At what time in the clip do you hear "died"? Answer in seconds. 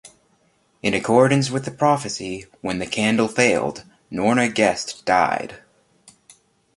5.05-5.57